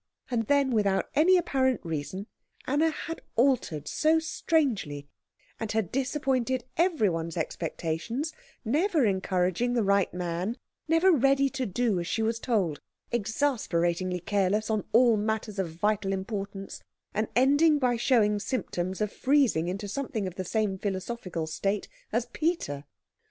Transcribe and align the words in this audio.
And 0.31 0.47
then, 0.47 0.71
without 0.71 1.11
any 1.13 1.37
apparent 1.37 1.79
reason, 1.83 2.25
Anna 2.65 2.89
had 2.89 3.21
altered 3.35 3.87
so 3.87 4.17
strangely, 4.17 5.07
and 5.59 5.71
had 5.73 5.91
disappointed 5.91 6.63
every 6.75 7.07
one's 7.07 7.37
expectations; 7.37 8.33
never 8.65 9.05
encouraging 9.05 9.73
the 9.75 9.83
right 9.83 10.11
man, 10.11 10.57
never 10.87 11.11
ready 11.11 11.49
to 11.51 11.67
do 11.67 11.99
as 11.99 12.07
she 12.07 12.23
was 12.23 12.39
told, 12.39 12.81
exasperatingly 13.13 14.21
careless 14.21 14.71
on 14.71 14.85
all 14.91 15.17
matters 15.17 15.59
of 15.59 15.69
vital 15.69 16.13
importance, 16.13 16.81
and 17.13 17.27
ending 17.35 17.77
by 17.77 17.95
showing 17.95 18.39
symptoms 18.39 19.01
of 19.01 19.11
freezing 19.13 19.67
into 19.67 19.87
something 19.87 20.25
of 20.25 20.33
the 20.33 20.43
same 20.43 20.79
philosophical 20.79 21.45
state 21.45 21.87
as 22.11 22.25
Peter. 22.33 22.85